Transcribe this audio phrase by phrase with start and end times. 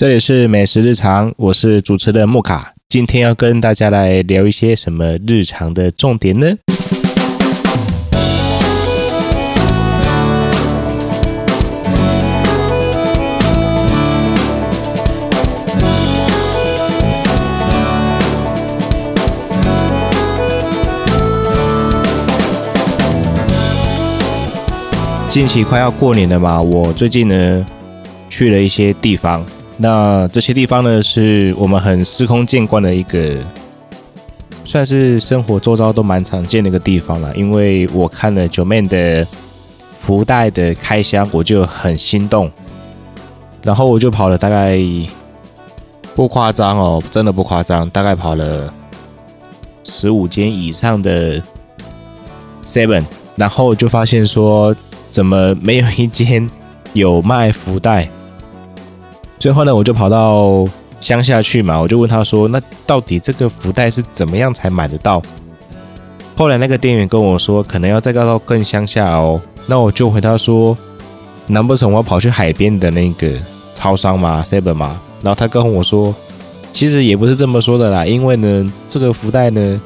[0.00, 2.72] 这里是美食日常，我是主持人木卡。
[2.88, 6.56] 今天要跟大家来聊一些什么日常的重点呢？
[25.28, 27.66] 近期快要过年了嘛，我最近呢
[28.30, 29.44] 去了一些地方。
[29.82, 33.36] 那这些地方呢，是我们很司空见惯的一个，
[34.62, 37.34] 算是生活周遭都蛮常见的一个地方了。
[37.34, 39.26] 因为我看了九妹的
[40.02, 42.50] 福袋的开箱，我就很心动，
[43.62, 44.78] 然后我就跑了大概
[46.14, 48.70] 不夸张哦，真的不夸张，大概跑了
[49.82, 51.42] 十五间以上的
[52.66, 53.04] Seven，
[53.34, 54.76] 然后就发现说，
[55.10, 56.50] 怎么没有一间
[56.92, 58.06] 有卖福袋？
[59.40, 60.66] 最后呢，我就跑到
[61.00, 65.20] 乡下去嘛，我就问他说：“那到底这个福袋是怎么样才买得到？”
[66.36, 70.76] 后来那个店员跟我说：“可能要再到更乡下哦。”那我就回答说
[71.48, 73.32] ：“难不成我要跑去海边的那个
[73.74, 76.14] 超商吗？Seven 吗？”然后他跟我说
[76.74, 79.80] ：“其实也不是这么说的啦，因为呢，这个福袋呢，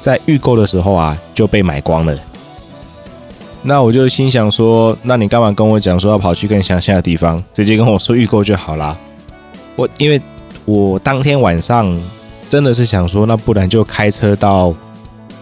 [0.00, 2.12] 在预购的时候啊就被买光了。”
[3.66, 8.94] 那我就心想说，那你干嘛跟我讲说要跑去更乡下的地方，直接跟我说预购就好啦。
[9.74, 10.20] 我因为
[10.66, 11.98] 我当天晚上
[12.50, 14.74] 真的是想说，那不然就开车到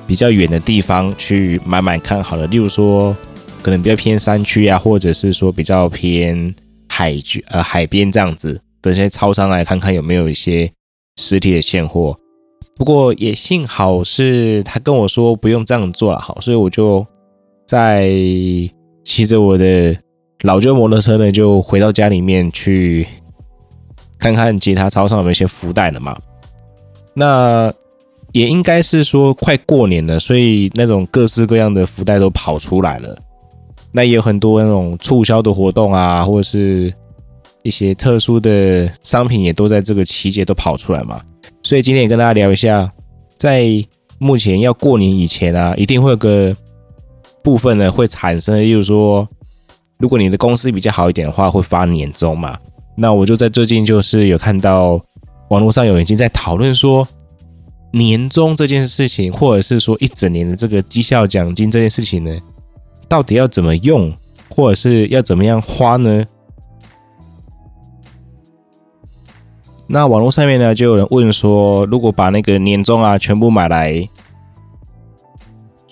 [0.06, 2.46] 比较远的地方去买买看好了。
[2.46, 3.14] 例如说，
[3.60, 6.54] 可能比较偏山区啊，或者是说比较偏
[6.88, 7.16] 海
[7.48, 10.70] 呃海边这样子，等些超商来看看有没有一些
[11.16, 12.16] 实体的现货。
[12.76, 17.04] 不过也幸好是他跟我说不用这样做了，好，所以我就。
[17.72, 18.06] 在
[19.02, 19.96] 骑着我的
[20.42, 23.06] 老旧摩托车呢，就回到家里面去
[24.18, 26.14] 看看其他超商有没有一些福袋了嘛。
[27.14, 27.72] 那
[28.32, 33.16] 也应该是说快过年了，所以那种各式各样的福袋都跑出来了。
[33.90, 36.92] 那也有很多那种促销的活动啊，或者是
[37.62, 41.22] 一些特殊的商品也都在这个期间都跑出来嘛。
[41.62, 42.92] 所以今天也跟大家聊一下，
[43.38, 43.66] 在
[44.18, 46.54] 目前要过年以前啊，一定会有个。
[47.42, 49.28] 部分呢会产生，例如说，
[49.98, 52.58] 如果你的公司比较好一点的话，会发年终嘛。
[52.96, 55.00] 那我就在最近就是有看到
[55.50, 57.06] 网络上有已经在讨论说，
[57.92, 62.38] 年终这件事情，或者是说一整年的这个绩效奖金这件事情呢，
[63.08, 64.12] 到底要怎么用，
[64.48, 66.24] 或者是要怎么样花呢？
[69.88, 74.08] 那网络上面呢就有人问说，如果把那个年终啊全部买来。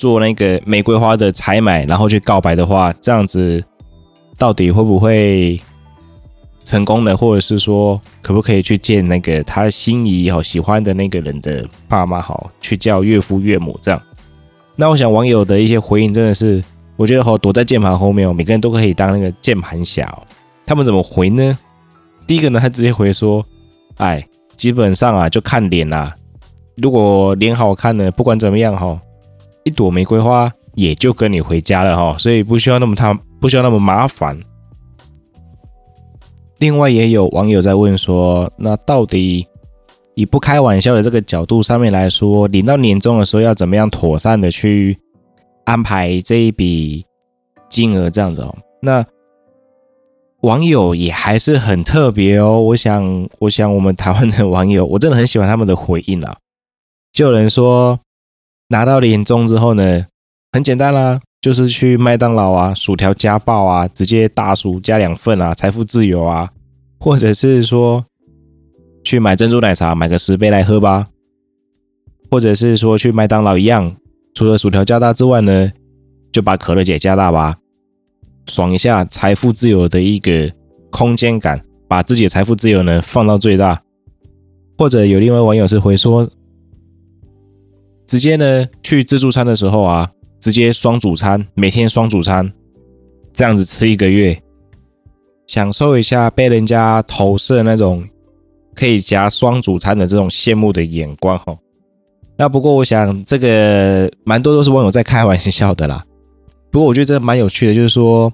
[0.00, 3.62] 做那个玫瑰花的采买，然后去告白的话，这样子
[4.38, 5.60] 到底会不会
[6.64, 7.14] 成功呢？
[7.14, 14.00] 或者是说，可不可以去见那个他心仪好喜欢的那个人的爸妈，好去叫岳父岳母这样？
[14.74, 16.64] 那我想网友的一些回应真的是，
[16.96, 20.18] 我觉得好躲在键盘后面哦，每个人都可以当那个键盘侠。
[20.64, 21.58] 他们怎么回呢？
[22.26, 23.44] 第一个呢，他直接回说
[24.00, 26.16] ：“哎，基本上啊，就看脸啦。
[26.76, 28.98] 如果脸好看呢，不管怎么样哈。”
[29.64, 34.38] 一朵玫瑰花也就跟你回家了哈，所以不需要那么他，不需要那么麻烦。
[36.58, 39.46] 另外也有网友在问说，那到底
[40.14, 44.98] 以不开玩笑的这个角度上面来说，领到年终的时候要怎么样妥善的去
[45.64, 47.04] 安排这一笔
[47.68, 48.54] 金额这样子哦？
[48.80, 49.04] 那
[50.42, 52.60] 网友也还是很特别哦。
[52.60, 56.36] 我想，我想我们台湾的网友，我真的很喜欢他们的回应啊。
[57.12, 57.98] 就有人说。
[58.72, 60.06] 拿到年终之后呢，
[60.52, 66.48] 很简单啦，就是去麦当劳啊，薯条加爆啊，直接大薯加两份啊，财富自由啊，
[67.00, 68.04] 或者是说
[69.02, 71.08] 去买珍珠奶茶，买个十杯来喝吧，
[72.30, 73.96] 或者是说去麦当劳一样，
[74.34, 75.72] 除了薯条加大之外呢，
[76.30, 77.56] 就把可乐姐加大吧，
[78.46, 80.48] 爽一下财富自由的一个
[80.90, 83.82] 空间感，把自己的财富自由呢放到最大，
[84.78, 86.30] 或者有另外网友是回说。
[88.10, 90.10] 直接呢去自助餐的时候啊，
[90.40, 92.52] 直接双主餐，每天双主餐，
[93.32, 94.36] 这样子吃一个月，
[95.46, 98.04] 享受一下被人家投射那种
[98.74, 101.56] 可以夹双主餐的这种羡慕的眼光哈。
[102.36, 106.04] 那不过我想这个蛮多都是网友在开玩笑的啦。
[106.72, 108.32] 不过我觉得这蛮有趣的，就是说。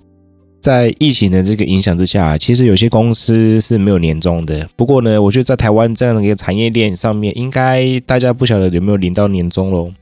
[0.66, 4.68] 在疫情的这个影响之下，其实有些公司是没有年终的。
[4.74, 9.92] 不过呢，我觉得在台湾这样的一个产业链上面，应该大家不晓得有没有领到年终喽。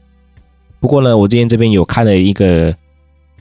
[0.80, 2.74] 不过呢，我今天这边有看了一个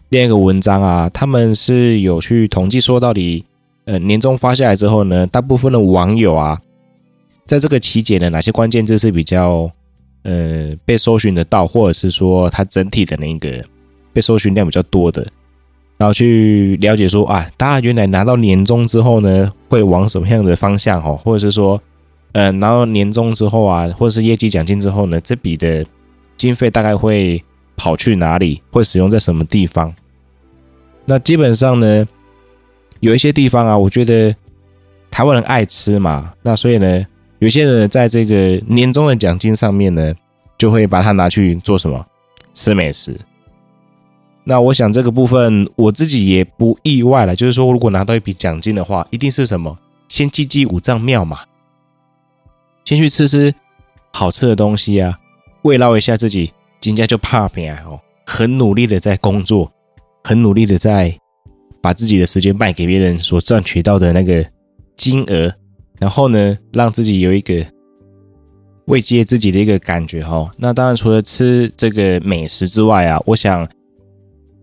[0.10, 3.46] 另一个文章啊，他们是有去统计说，到底
[3.86, 6.60] 呃年终发下来之后呢，大部分的网友啊，
[7.46, 9.72] 在这个期间呢，哪些关键字是比较
[10.24, 13.64] 呃被搜寻得到，或者是说它整体的那个
[14.12, 15.26] 被搜寻量比较多的，
[16.04, 21.82] 然后去了解说啊，大家原来拿到年终之后呢，会往什么样的方向哦，或者是说，
[22.34, 25.86] 呃，拿到年终之后啊，或者是业绩奖金之后呢，这笔的
[26.36, 27.42] 经费大概会
[27.78, 29.94] 跑去哪里，会使用在什么地方？
[31.06, 32.06] 那基本上呢，
[33.00, 34.36] 有一些地方啊，我觉得
[35.10, 37.06] 台湾人爱吃嘛，那所以呢，
[37.40, 40.14] 有些人在这个年终的奖金上面呢，
[40.58, 42.06] 就会把它拿去做什么？
[42.54, 43.18] 吃美食。
[44.44, 49.78] 那我想这个部分我自己也不意外了，就是说如果拿到一笔奖金的话，一定是什么？
[50.10, 51.40] 先祭祭五脏庙嘛，
[52.86, 53.54] 先去吃吃
[54.12, 55.19] 好吃的东西啊，
[55.63, 56.51] 慰劳一下自己，
[56.81, 59.72] 今天就怕平安哦，很努力的在工作。
[60.25, 61.13] 很努力的在
[61.81, 64.45] 把自己的时间卖给别人所赚取到的那个
[64.95, 65.54] 金额，
[66.00, 67.62] 然后呢，让自己有一个
[68.86, 70.50] 慰藉自己的一个感觉哈。
[70.57, 73.68] 那当然，除了吃这个美食之外啊，我想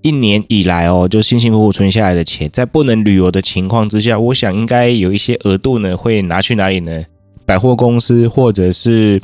[0.03, 7.05] 一年以来哦，就辛辛苦苦存下来的钱，在不能旅游的情况之下，我想应该有一些额度呢，会拿去哪里呢？
[7.45, 9.21] 百货公司，或者是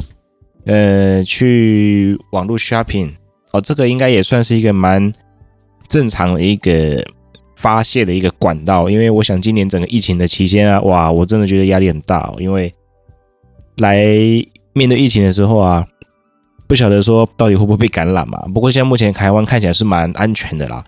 [0.65, 3.11] 呃，去网络 shopping
[3.53, 5.13] 哦，这个应该也算是一个蛮。
[5.89, 7.01] 正常的一个
[7.55, 12.75] 发泄的一个管道，因为我想今年整个疫情的期间啊，哇，我真的觉得压力很大哦，因为
[13.77, 14.05] 来
[14.73, 15.87] 面对疫情的时候啊，
[16.67, 18.39] 不晓得说到底会不会被感染嘛。
[18.53, 20.85] 不过现在目前台湾看起来是蛮安全的啦。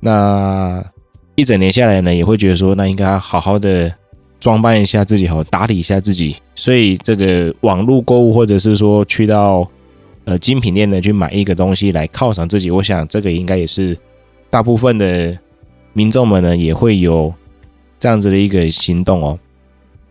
[0.00, 0.84] 那
[1.34, 3.92] 一整年下来呢，也会觉得说，那应该好好的
[4.38, 6.36] 装扮一下自己，好打理一下自己。
[6.54, 9.68] 所以这个网络购物，或者是说去到
[10.24, 13.96] 呃精品店呢，去买一个东西来犒赏自己，我想这个应该也是。
[14.52, 15.38] 大部分的
[15.92, 17.32] 民众们呢，也会有
[18.00, 19.38] 这样子的一个行动哦。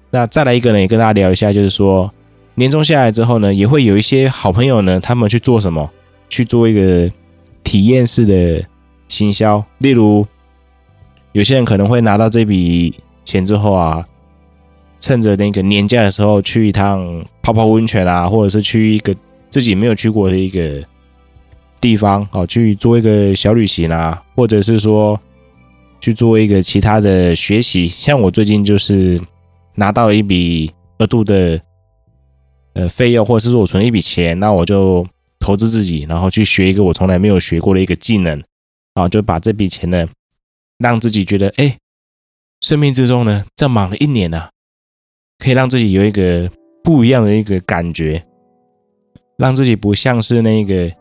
[0.09, 2.09] 那再来一个呢，也跟大家聊一下，就是说
[2.59, 5.89] 年终下来之后呢，也会有一些好朋友呢，他们去做什么？
[6.27, 7.09] 去做一个
[7.63, 8.61] 体验式的
[9.07, 9.63] 行销。
[9.77, 10.27] 例如，
[11.31, 14.05] 有些人可能会拿到这笔钱之后啊，
[14.99, 19.15] 趁着那个年假的时候去一趟泡泡温泉啊，或者是去一个
[19.49, 20.83] 自己没有去过的一个。
[21.81, 25.17] 地方哦，去做一个小旅行啊，或者是说
[26.01, 27.87] 去做一个其他的学习。
[27.87, 29.17] 像我最近就是
[29.75, 31.57] 拿到了一笔额度的
[32.73, 35.05] 呃费用，或者是说我存一笔钱，那我就
[35.39, 38.41] 投资自己，然后去学一个我从来没有学过的一个技能
[38.93, 40.07] 啊，就把这笔钱呢，
[40.77, 41.77] 让自己觉得哎，
[42.61, 44.49] 生命之中呢，这忙了一年呢，
[45.37, 46.49] 可以让自己有一个
[46.83, 48.23] 不一样的一个感觉，
[49.37, 50.91] 让自己不像是那个。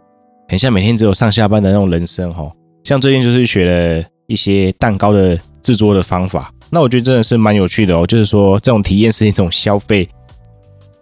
[0.50, 2.50] 很像每天只有上下班的那种人生哈，
[2.82, 8.06] 像最近就是学了一些蛋糕的制作的方法，那我觉得真的是蛮有趣的哦。
[8.06, 10.08] 就是说这种体验是一种消费，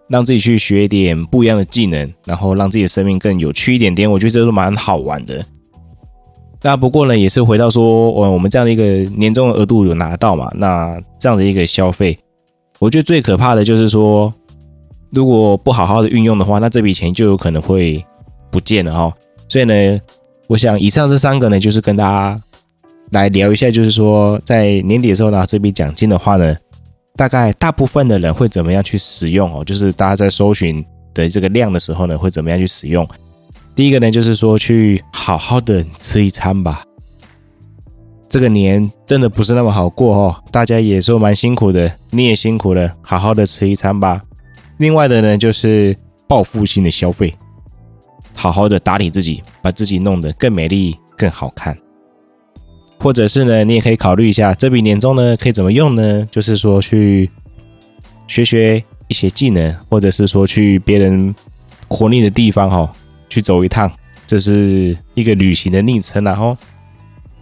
[0.09, 4.11] 让自己去学一点不一样的技能，然后让自己的生命更有趣一点点。
[4.11, 5.45] 我觉得这都蛮好玩的。
[6.63, 8.83] 那不过呢，也是回到说，我我们这样的一个
[9.17, 10.51] 年终的额度有拿到嘛？
[10.55, 12.19] 那这样的一个消费，
[12.79, 14.33] 我觉得最可怕的就是说，
[15.11, 18.05] 如果不好好的运用的话，那这笔钱就有可能会
[18.51, 19.13] 不见了哈。
[19.49, 20.01] 所以呢，
[20.49, 22.43] 我想以上这三个呢，就是跟大家
[23.11, 26.57] 来聊一下，就是说在年底的时候拿这笔奖金的话呢，
[27.17, 29.65] 大概大部分的人会怎么样去使用哦？
[29.65, 33.09] 就是大家在搜寻的这个量的时候呢，会怎么样去使用？
[33.75, 36.83] 第一个呢，就是说去好好的吃一餐吧。
[38.29, 44.23] 这个年真的不是那么好过哦，大家也说蛮辛苦的，你也辛苦了，好好的吃一餐吧。
[44.79, 45.97] 另外的呢，就是
[46.29, 47.33] 报复性的消费。
[48.35, 51.75] 好好的打理自己，把自己弄得更美丽、更好看，
[52.99, 56.27] 或者是呢，你也可以考虑一下这笔年终呢可以怎么用呢？
[56.31, 57.31] 就是说去
[58.27, 61.35] 学学一些技能，或者是说去别人
[61.89, 62.93] 活腻的地方哈，
[63.29, 63.91] 去走一趟，
[64.27, 66.57] 这是一个旅行的昵称然后，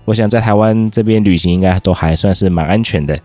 [0.05, 3.19] 我想在台湾这边旅行应该都还算是蛮安全的。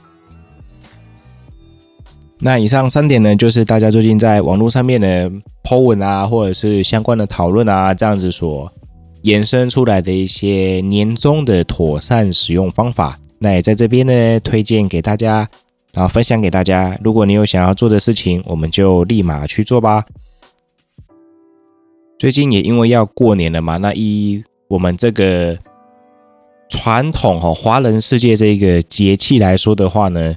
[2.41, 5.29] 那以上三点呢，就是大家最近在网络上面的
[5.61, 8.71] po 文啊，或者是相关的讨论啊，这样子所
[9.23, 13.19] 衍生出来的一些年终的妥善使用方法。
[13.39, 15.47] 那也在这边呢，推荐给大家，
[15.93, 16.97] 然后分享给大家。
[17.03, 20.05] 如果你有想要做的事情，我们就立马去做吧。
[22.17, 25.57] 最近也因为要过年了嘛，那以我们这个
[26.69, 30.35] 传统哈华人世界这个节气来说的话呢。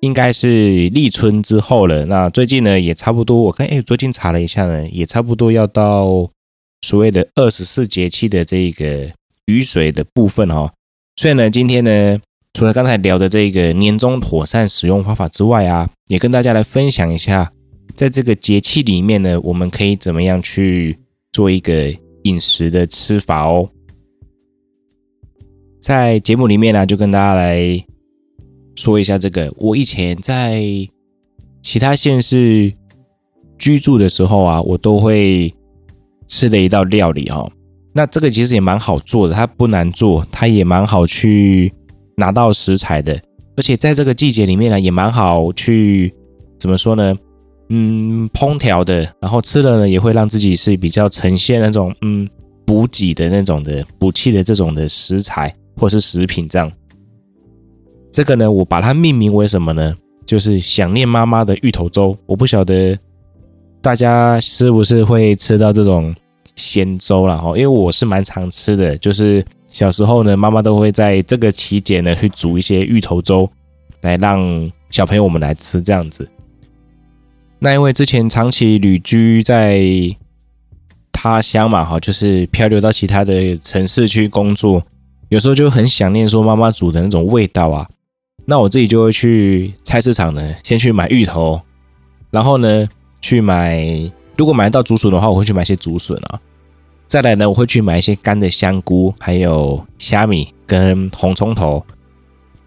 [0.00, 2.04] 应该是立春之后了。
[2.04, 3.40] 那最近呢，也差不多。
[3.44, 6.28] 我看，哎，最近查了一下呢，也差不多要到
[6.86, 9.10] 所谓的二十四节气的这个
[9.46, 10.72] 雨水的部分哈。
[11.16, 12.20] 所以呢，今天呢，
[12.54, 17.50] 除了刚才聊的这个年终妥善使用方法之外啊，也跟大家来分享一下，
[17.96, 20.96] 在这个节气里面呢，我们可以怎么样去
[21.32, 23.68] 做一个饮食的吃法哦。
[25.80, 27.84] 在节目里面呢，就跟大家来
[28.76, 30.62] 说一下这个，我以前在
[31.64, 32.72] 其他县市
[33.58, 35.52] 居住的时候啊，我都会
[36.28, 37.48] 吃的一道料理哈。
[37.92, 41.72] 那这个其实也蛮好做的，它不难做，它也蛮好去。
[42.18, 43.12] 拿到食材的，
[43.58, 46.10] 而且在这个季节里面呢，也蛮好去
[46.58, 47.14] 怎么说呢？
[47.68, 52.26] 嗯，烹调的，然后吃了呢，也会让自己是比较呈现那种嗯
[52.64, 56.72] 补给的那种的补气的这种的食材或是食品这样。
[58.10, 59.94] 这个呢，我把它命名为什么呢？
[60.24, 62.16] 就是想念妈妈的芋头粥。
[62.24, 62.98] 我不晓得
[63.86, 66.12] 大家是不是会吃到这种
[66.56, 69.44] 咸粥了哈，因为我是蛮常吃的，就是。
[69.70, 73.48] 小时候呢，妈妈都会在这个期间呢去煮一些芋头粥，
[74.00, 76.26] 来让小朋友们来吃这样子。
[77.58, 79.84] 那因为之前长期旅居在
[81.12, 84.82] 他乡嘛，哈，就是漂流到其他的城市去工作，
[85.28, 87.86] 有时候就很想念说妈妈煮的那种味道啊。
[88.46, 91.60] 那我自己就会去菜市场呢，先去买芋头，
[92.30, 92.88] 然后呢
[93.26, 93.84] 去买，
[94.36, 96.38] 如果买得到竹笋的话，我会去买些竹笋啊。
[97.08, 101.84] 再来呢，我会去买一些干的香菇，还有虾米跟红葱头，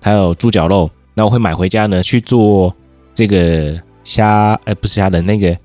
[0.01, 0.89] 还有猪脚肉。
[1.13, 2.75] 那我会买回家呢去做
[3.15, 5.57] 这个虾，呃，不是虾的那个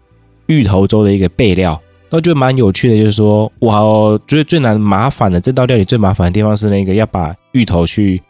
[0.47, 1.81] 芋头粥的一个备料。
[2.11, 8.23] 那就蛮有趣的，就是说，我觉得最难麻烦的这道料理最麻烦的地方是那个要把芋头去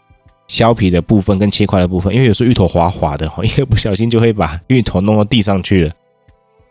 [0.48, 5.92] 削皮的部分跟切块的部分，因为有时候芋头滑滑的，一个不小心就会把芋头弄到地上去了。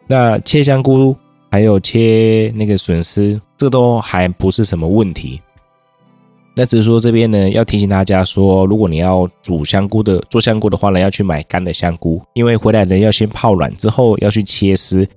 [0.07, 1.15] 那切香菇。
[1.51, 5.39] 还有切那个笋丝，这都还不是什么问题。
[6.55, 15.07] 那只是说这边呢，要提醒大家说，如果你要煮香菇的、做香菇的话呢，要去买干的香菇，因为回来呢要先泡软之后要去切丝。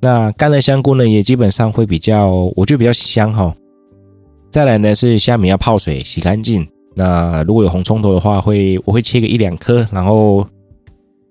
[0.00, 3.54] 那干的香菇呢，也基本上会比较，我觉得比较香哈。
[4.50, 6.66] 再来呢是虾米要泡水洗干净。
[6.94, 10.46] 那如果有红葱头的话，会我会切个一两颗，然后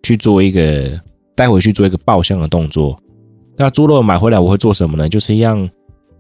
[0.04, 0.92] 去做一个
[1.36, 2.98] 带回去做一个爆香的动作。
[3.56, 5.08] 那猪肉买回来我会做什么呢？
[5.08, 5.70] 就是一样，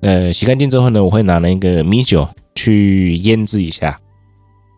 [0.01, 3.99] 呃，洗干净之后呢，我会拿那个米酒去腌制一下。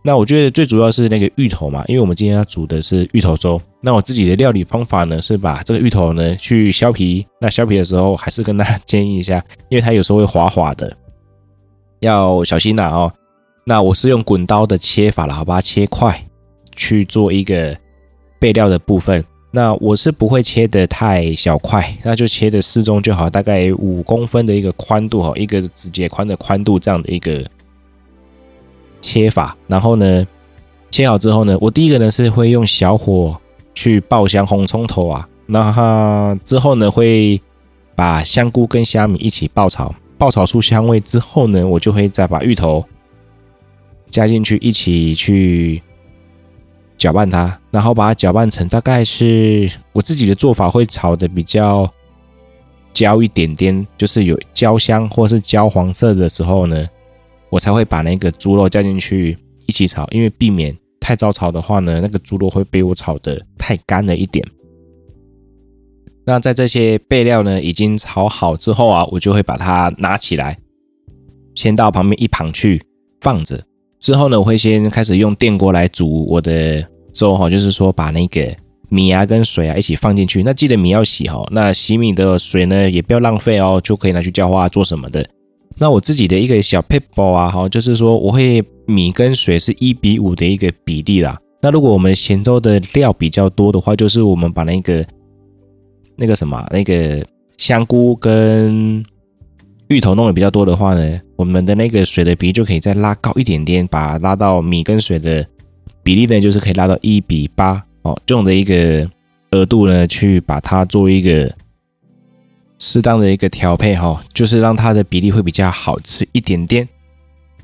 [0.04, 3.60] 那我觉得最主要是那个芋头嘛，因为我们今天要煮的是芋头粥。
[3.82, 7.26] 那我自己的料理方法呢，是把这个芋头呢去削皮。
[7.42, 10.96] 那削皮的时候还是跟大家建议一下， 因为它有时候会滑滑的，
[12.02, 13.12] 要小心呐哦。
[13.66, 16.16] 那我是用滚刀的切法了，好把它切块
[16.76, 17.76] 去做一个
[18.40, 19.26] 备料的部分。
[19.56, 27.42] 那我是不会切的太小块，那就切的适中就好，大概五公分的一个宽度哈，一个指节宽的宽度这样的一个
[29.02, 29.56] 切法。
[29.66, 30.28] 然后呢，
[30.92, 33.40] 切好之后呢，我第一个呢是会用小火
[33.74, 37.40] 去爆香红葱头啊，那之后呢会
[37.96, 42.84] 把香菇跟虾米一起爆炒，爆炒出香味之后呢，我就会再把芋头
[44.12, 45.82] 加进去一起去。
[46.98, 51.92] 搅拌它，然后把它搅拌成大概是我自己的做法，会炒的比较
[52.94, 56.88] 焦一点点，就是有焦香或是焦黄色的时候呢，
[57.50, 64.46] 我才会把那个猪肉加进去一起炒，因为避免太早炒的话呢，那个猪肉会被我炒的太干了一点。
[66.26, 70.58] 那在这些备料呢已经炒好之后啊，我就会把它拿起来，
[71.54, 72.82] 先到旁边一旁去
[73.22, 73.62] 放着。
[74.00, 78.56] 之后呢，我会先开始用电锅来煮我的粥哈，就是说把那个
[78.90, 80.44] 米啊跟水啊一起放进去。
[80.44, 85.28] 那记得米要洗哈，那洗米的水呢也不要浪费哦，就可以拿去浇花做什么的。
[85.78, 91.38] 那我自己的一个小撇步啊哈，就是说我会米跟水是一比五的一个比例啦。
[91.62, 95.04] 那如果我们咸粥的料比较多的话，就是我们把那个
[96.16, 97.26] 那个什么那个
[97.58, 99.04] 香菇跟
[99.90, 105.46] 芋头弄的比较多的话呢，我们的那个水的比例就可以再拉高一点点，把它拉到米跟水的
[106.02, 109.08] 比例呢，就是可以拉到一比八哦，这种的一个
[109.52, 111.54] 额度呢，去把它做一个
[112.80, 116.88] 适当的一个调配哈，就是让它的比例会比较好吃一点点。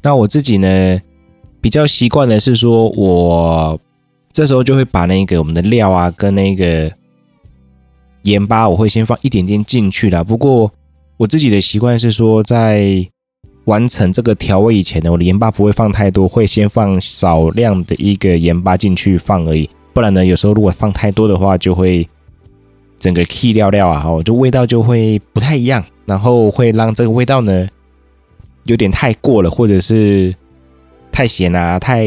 [0.03, 1.01] 那我自己呢，
[1.59, 3.79] 比较习惯的是说，我
[4.31, 6.91] 这时候就会把那个我们的料啊跟那个
[8.23, 10.23] 盐巴，我会先放一点点进去啦。
[10.23, 10.71] 不过
[11.21, 13.07] 我自己的习惯是说，在
[13.65, 19.69] 完成这个调味以前呢，我的盐巴不会放太多，会先放少量的一个盐巴进去放而已。
[19.93, 22.09] 不然呢，有时候如果放太多的话，就会
[22.99, 27.69] 整个起料料啊，哦，就味道就会不太一样，然后会让这个味道呢
[28.63, 30.33] 有点太过了，或者是
[31.11, 32.03] 太咸啊，太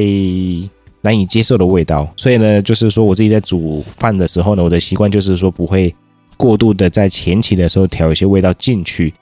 [1.03, 2.13] 难以接受的味道。
[2.17, 5.95] 所以呢，就是说我自己在煮饭的时候呢，我的习惯就是说不会
[6.37, 9.13] 过度的在前期的时候调一些味道进去。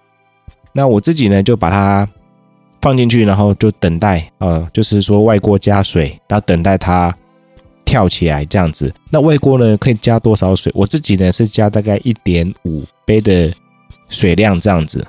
[0.72, 2.08] 那我自己呢，就把它
[2.80, 7.14] 放进去，然后就等待，呃，就是说外锅加水，然后等待它
[7.84, 8.92] 跳起来这样子。
[9.10, 10.72] 那外锅呢，可以加多少水？
[10.74, 13.52] 我自己呢是加大概一点五杯的
[14.08, 15.06] 水量这样子。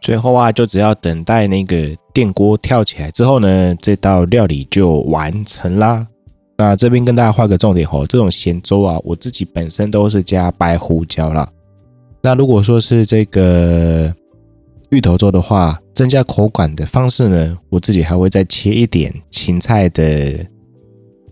[0.00, 6.06] 最后啊，就只要等待那个电锅跳起来之后呢，这道料理就完成啦。
[6.56, 11.48] 那这边跟大家画个重点哦，这种咸粥啊，我自己本身都是加白胡椒啦。
[12.22, 14.14] 那如果说是这个
[14.90, 20.46] 芋头粥的话，增加口感的方式呢，我自己还会再切一点芹菜的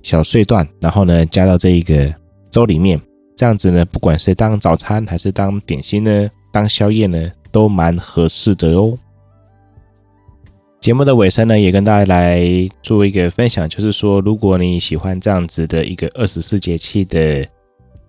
[0.03, 2.13] 小碎段，然后呢加到这一个
[2.51, 3.01] 粥里面，
[3.37, 7.31] 这样子呢，不管是当早餐还是当点心呢，当宵夜呢。
[7.53, 8.97] 都蛮合适的哦。
[10.83, 12.45] 节目的尾声呢，也跟大家来
[12.83, 17.47] 做一个分享，就是说，如果你喜欢这样子的一个二十四节气的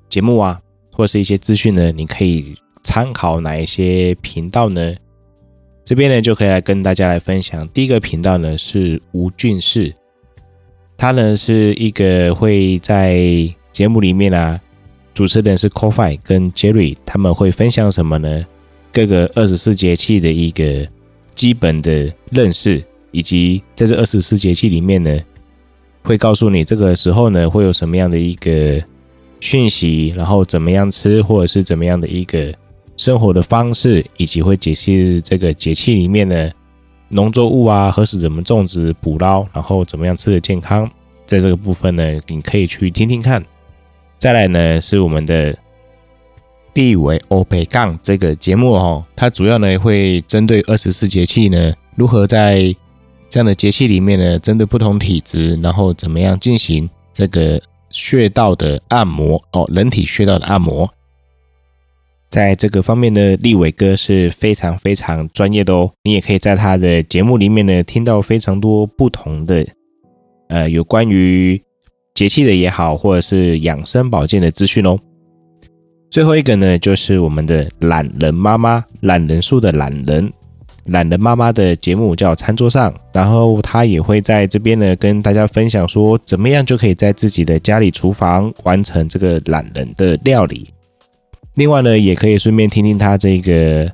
[0.10, 0.60] 节目啊，
[0.92, 4.96] 或是一些资讯呢，你可以参考哪一些频道呢？
[5.86, 7.68] 这边呢就可以来跟大家来分享。
[7.68, 9.94] 第一个频道呢是吴俊士，
[10.98, 13.20] 他呢是一个会在
[13.72, 14.60] 节目里面啊，
[15.13, 18.44] 主持人是 Coffee 跟 Jerry，他们会分享什么呢？
[18.92, 20.88] 各个二十四节气的一个
[21.36, 25.20] 基本的认识，以及在这二十四节气里面呢，
[26.04, 28.82] 会告诉你这个时候呢会有什么样的一个
[29.40, 32.54] 讯息，然后怎么样吃，或者是怎么样的一个
[32.98, 36.52] 生活的方式，以及会解析这个节气里面呢
[37.10, 40.90] 农作物啊何时怎么种植捕捞，然后怎么样吃的健康，
[41.25, 43.44] 在这个部分呢你可以去听听看。
[44.20, 45.58] 再来呢是我们的。
[46.74, 52.75] 立伟欧北杠这个节目哦，它主要呢会针对二十四节气呢，如何在
[53.30, 60.89] 这样的节气里面呢，针对不同体质，然后怎么样进行这个穴道的按摩哦，人体穴道的按摩，
[62.32, 65.91] 在这个方面呢，立伟哥是非常非常专业的哦。
[66.04, 69.65] 你也可以在他的节目里面呢，听到非常多不同的
[70.50, 71.62] 呃有关于
[72.15, 75.00] 节气的也好，或者是养生保健的资讯哦。
[76.13, 80.32] 最后一个呢，就是我们的懒人妈妈，懒人树的懒人，
[80.86, 90.69] 懒人妈妈的节目叫餐桌上，然后她也会在这边呢跟大家分享说，怎么样就可以在自己的家里厨房完成这个懒人的料理。
[91.56, 93.91] 另外呢，也可以顺便听听她这个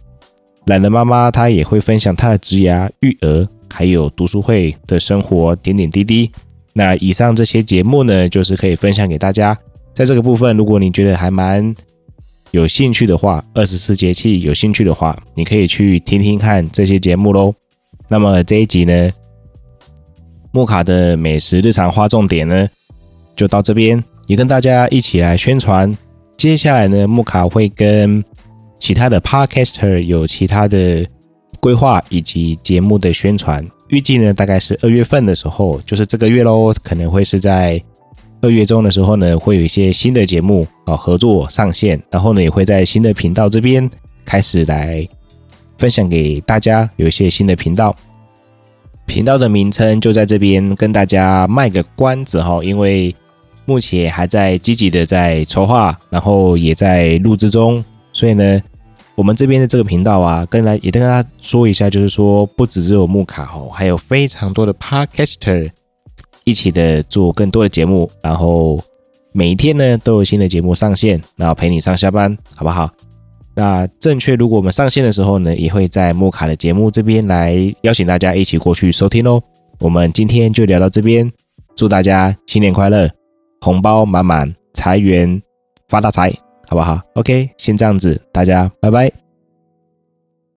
[0.66, 6.30] 懒人妈妈，她也会分享她的职涯、育儿，还有读书会的生活点点滴滴。
[6.74, 9.58] 那以上这些节目呢，就是可以分享给大家。
[9.94, 11.74] 在这个部分，如果你觉得还蛮
[12.52, 17.54] 有兴趣的话，二十四节气有兴趣的话，你可以去听听看这些节目喽。
[18.08, 19.12] 那么这一集呢，
[20.52, 22.68] 木卡的美食日常划重点呢，
[23.36, 25.96] 就到这边，也跟大家一起来宣传。
[26.38, 28.24] 接下来呢，木卡会跟
[28.80, 31.06] 其他的 Podcaster 有其他的
[31.60, 33.64] 规划以及节目的宣传。
[33.90, 37.80] 预计呢，大概是二月份的时候，就是这个月喽，可能会是在。
[38.42, 43.90] 二月中的时候呢，会有一些新的节目啊合作上线，然后呢也会在新的频道这边
[44.24, 45.06] 开始来
[45.78, 47.94] 分享给大家，有一些新的频道，
[49.06, 53.14] 频道的名称就在这边跟大家卖个关子哈，因为
[53.66, 58.62] 目前还在积极的在筹划，然后也在录制中，所以呢，
[59.16, 65.72] 我们这边的这个频道啊，跟来也跟大家说一下，就是说不只只有木卡哦，还有非常多的 Podcaster。
[66.44, 68.82] 一起的做更多的节目，然后
[69.32, 72.90] 每一天呢都有新的节目上线，然后陪你上下班，好不好？
[73.56, 79.42] 那正确，如果我们上线的时候呢，也会在莫卡的节目这边来邀请大家一起过去收听哦。
[79.80, 81.30] 我们今天就聊到这边，
[81.76, 83.10] 祝大家新年快乐，
[83.62, 85.42] 红包满满，财源
[85.90, 86.32] 发大财，
[86.68, 89.29] 好不好？OK，先这样子，大家拜拜。